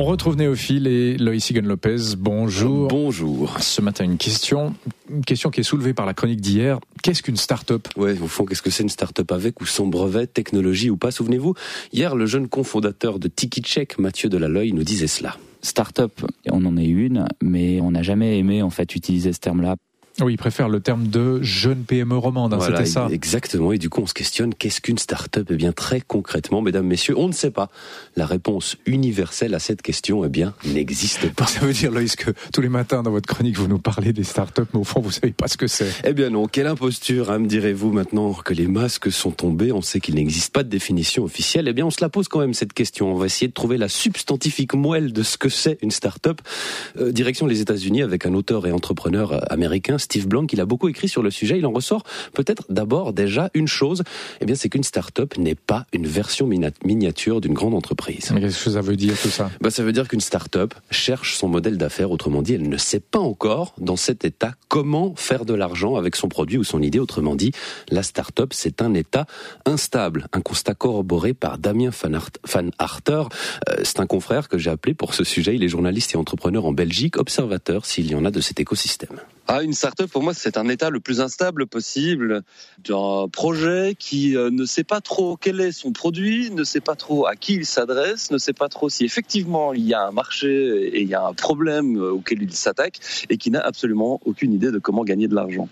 [0.00, 2.16] On retrouve Néophile et Loïs Sigan Lopez.
[2.16, 2.88] Bonjour.
[2.88, 3.60] Bonjour.
[3.60, 4.74] Ce matin, une question,
[5.10, 6.80] une question qui est soulevée par la chronique d'hier.
[7.02, 7.86] Qu'est-ce qu'une start-up?
[7.98, 11.10] Ouais, au fond, qu'est-ce que c'est une start-up avec ou sans brevet, technologie ou pas?
[11.10, 11.52] Souvenez-vous,
[11.92, 15.36] hier, le jeune cofondateur de TikiCheck, Mathieu Delaloy, nous disait cela.
[15.60, 19.76] Start-up, on en est une, mais on n'a jamais aimé en fait utiliser ce terme-là
[20.24, 23.08] oui, il préfère le terme de jeune PME romande, hein, c'était ça.
[23.10, 25.48] Exactement, et du coup on se questionne, qu'est-ce qu'une start-up?
[25.50, 27.70] Eh bien très concrètement, mesdames, messieurs, on ne sait pas.
[28.16, 31.46] La réponse universelle à cette question, eh bien, n'existe pas.
[31.46, 34.24] Ça veut dire, Loïs, que tous les matins dans votre chronique, vous nous parlez des
[34.24, 35.90] start-up, mais au fond, vous savez pas ce que c'est.
[36.04, 39.82] Eh bien non, quelle imposture, hein, me direz-vous maintenant que les masques sont tombés, on
[39.82, 42.54] sait qu'il n'existe pas de définition officielle, eh bien on se la pose quand même
[42.54, 43.12] cette question.
[43.12, 46.40] On va essayer de trouver la substantifique moelle de ce que c'est une start-up.
[46.98, 50.66] Euh, direction les États-Unis avec un auteur et entrepreneur euh, américain, Steve Blanc, il a
[50.66, 51.56] beaucoup écrit sur le sujet.
[51.56, 52.02] Il en ressort
[52.34, 54.02] peut-être d'abord déjà une chose,
[54.40, 58.34] eh bien c'est qu'une start-up n'est pas une version miniature d'une grande entreprise.
[58.36, 59.52] Qu'est-ce que ça veut dire tout ça?
[59.60, 62.98] Bah, Ça veut dire qu'une start-up cherche son modèle d'affaires, autrement dit, elle ne sait
[62.98, 66.98] pas encore dans cet état comment faire de l'argent avec son produit ou son idée,
[66.98, 67.52] autrement dit,
[67.88, 69.26] la start-up c'est un état
[69.64, 73.22] instable, un constat corroboré par Damien Van Harter.
[73.68, 76.66] Euh, c'est un confrère que j'ai appelé pour ce sujet, il est journaliste et entrepreneur
[76.66, 79.20] en Belgique, observateur s'il y en a de cet écosystème.
[79.52, 82.44] Ah, une start-up, pour moi, c'est un état le plus instable possible
[82.84, 86.94] d'un projet qui euh, ne sait pas trop quel est son produit, ne sait pas
[86.94, 90.12] trop à qui il s'adresse, ne sait pas trop si effectivement il y a un
[90.12, 94.20] marché et il y a un problème euh, auquel il s'attaque et qui n'a absolument
[94.24, 95.68] aucune idée de comment gagner de l'argent.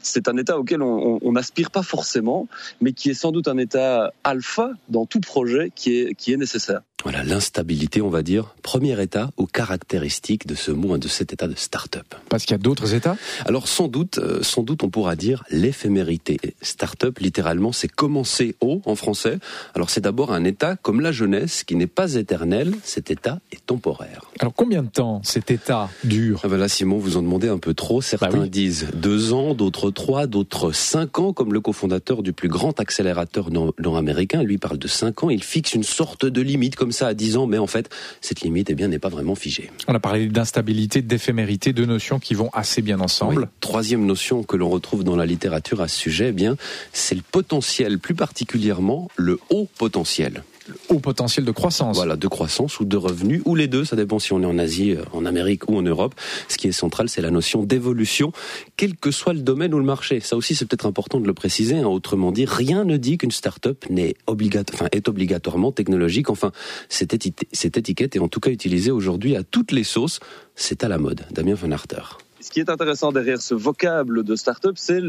[0.00, 2.46] C'est un état auquel on n'aspire pas forcément,
[2.82, 6.36] mais qui est sans doute un état alpha dans tout projet qui est, qui est
[6.36, 6.82] nécessaire.
[7.04, 11.46] Voilà, l'instabilité, on va dire, premier état aux caractéristiques de ce mot, de cet état
[11.46, 12.06] de start-up.
[12.30, 13.16] Parce qu'il y a d'autres états?
[13.44, 16.38] Alors sans doute, euh, sans doute on pourra dire l'éphémérité.
[16.62, 19.38] Start-up, littéralement, c'est commencer haut en français.
[19.74, 23.64] Alors c'est d'abord un état comme la jeunesse qui n'est pas éternel, cet état est
[23.66, 24.22] temporaire.
[24.40, 26.40] Alors combien de temps cet état dure?
[26.42, 28.00] Ah ben Là, Simon, vous en demandez un peu trop.
[28.00, 32.48] Certains bah disent deux ans, d'autres trois, d'autres cinq ans, comme le cofondateur du plus
[32.48, 34.42] grand accélérateur nord-américain.
[34.42, 35.28] Lui parle de cinq ans.
[35.28, 37.90] Il fixe une sorte de limite comme ça à 10 ans, mais en fait,
[38.22, 39.70] cette limite eh bien, n'est pas vraiment figée.
[39.88, 43.50] On a parlé d'instabilité, d'éphémérité, deux notions qui vont assez bien ensemble.
[43.60, 46.56] Troisième notion que l'on retrouve dans la littérature à ce sujet, eh bien,
[46.92, 50.42] c'est le potentiel, plus particulièrement le haut potentiel
[50.88, 51.96] haut potentiel de croissance.
[51.96, 54.58] Voilà, de croissance ou de revenus, ou les deux, ça dépend si on est en
[54.58, 56.14] Asie, euh, en Amérique ou en Europe.
[56.48, 58.32] Ce qui est central, c'est la notion d'évolution,
[58.76, 60.20] quel que soit le domaine ou le marché.
[60.20, 61.78] Ça aussi, c'est peut-être important de le préciser.
[61.78, 61.86] Hein.
[61.86, 66.30] Autrement dit, rien ne dit qu'une start-up n'est enfin, est obligatoirement technologique.
[66.30, 66.52] Enfin,
[66.88, 67.14] cette,
[67.52, 70.20] cette étiquette est en tout cas utilisée aujourd'hui à toutes les sauces.
[70.54, 71.26] C'est à la mode.
[71.30, 72.02] Damien Van Arter.
[72.40, 75.00] Ce qui est intéressant derrière ce vocable de start-up, c'est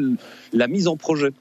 [0.54, 1.32] la mise en projet.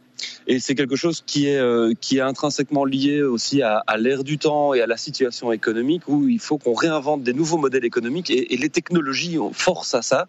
[0.46, 4.38] Et c'est quelque chose qui est, euh, qui est intrinsèquement lié aussi à, l'ère du
[4.38, 8.30] temps et à la situation économique où il faut qu'on réinvente des nouveaux modèles économiques
[8.30, 10.26] et, et les technologies forcent à ça.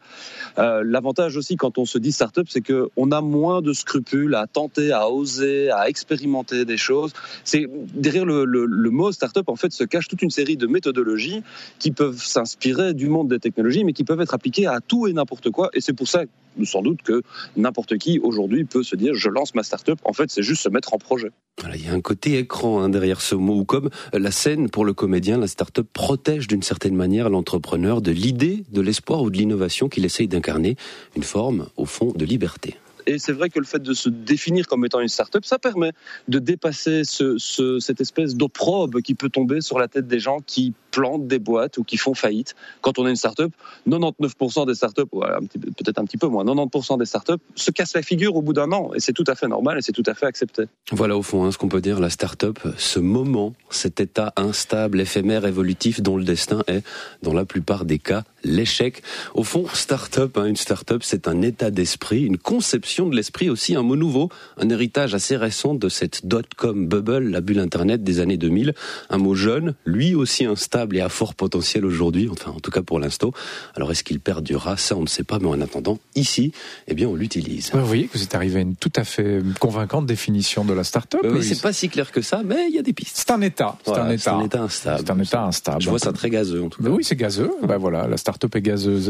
[0.58, 4.48] Euh, L'avantage aussi quand on se dit start-up, c'est qu'on a moins de scrupules à
[4.48, 7.12] tenter, à oser, à expérimenter des choses.
[7.44, 10.68] C'est derrière le, le, le mot start-up en fait se cache toute une série de
[10.68, 11.44] méthodologies
[11.80, 15.14] qui peuvent s'inspirer du monde des technologies, mais qui peuvent être appliquées à tout et
[15.14, 15.70] n'importe quoi.
[15.74, 16.24] Et c'est pour ça
[16.64, 17.22] sans doute que
[17.58, 20.00] n'importe qui aujourd'hui peut se dire je lance ma start-up.
[20.06, 21.32] En fait, c'est juste se mettre en projet.
[21.74, 24.86] il y a un côté écran hein, derrière ce mot, ou comme la scène pour
[24.86, 29.38] le comédien, la start-up protège d'une certaine manière l'entrepreneur de l'idée, de l'espoir ou de
[29.38, 30.78] l'innovation qu'il essaye d'incarner,
[31.16, 32.78] une forme, au fond, de liberté.
[33.08, 35.92] Et c'est vrai que le fait de se définir comme étant une start-up, ça permet
[36.28, 40.40] de dépasser ce, ce, cette espèce d'opprobre qui peut tomber sur la tête des gens
[40.46, 42.56] qui plantent des boîtes ou qui font faillite.
[42.82, 43.52] Quand on est une start-up,
[43.88, 48.36] 99% des start-up, peut-être un petit peu moins, 90% des start-up se cassent la figure
[48.36, 48.92] au bout d'un an.
[48.96, 50.64] Et c'est tout à fait normal et c'est tout à fait accepté.
[50.92, 55.02] Voilà au fond hein, ce qu'on peut dire, la start-up, ce moment, cet état instable,
[55.02, 56.84] éphémère, évolutif dont le destin est,
[57.22, 59.02] dans la plupart des cas, l'échec.
[59.34, 63.76] Au fond, start-up, hein, une start-up, c'est un état d'esprit, une conception de l'esprit aussi,
[63.76, 68.20] un mot nouveau, un héritage assez récent de cette dot-com bubble, la bulle Internet des
[68.20, 68.74] années 2000.
[69.10, 72.82] Un mot jeune, lui aussi instable et à fort potentiel aujourd'hui, enfin en tout cas
[72.82, 73.32] pour l'instant.
[73.76, 74.78] Alors est-ce qu'il perdurera?
[74.78, 76.52] Ça, on ne sait pas, mais en attendant, ici,
[76.88, 77.72] eh bien, on l'utilise.
[77.74, 80.84] Vous voyez que vous êtes arrivé à une tout à fait convaincante définition de la
[80.84, 81.22] start-up.
[81.24, 83.18] oui, c'est pas si clair que ça, mais il y a des pistes.
[83.18, 83.78] C'est un état.
[83.86, 84.62] C'est un état.
[84.62, 85.04] instable.
[85.06, 85.82] C'est un état instable.
[85.82, 86.90] Je vois ça très gazeux en tout cas.
[86.90, 87.52] oui, c'est gazeux.
[87.64, 89.04] ben voilà, la start-up est gazeuse.